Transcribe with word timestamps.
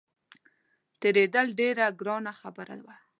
تېرېدل 1.01 1.47
ډېره 1.59 1.85
ګرانه 1.99 2.33
خبره 2.41 2.77
وه. 2.85 2.95